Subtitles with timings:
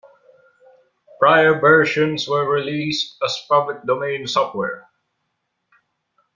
[1.19, 4.89] Prior versions were released as public domain software.